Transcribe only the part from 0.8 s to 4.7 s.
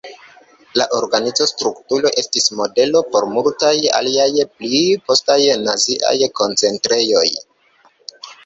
organiza strukturo estis modelo por multaj aliaj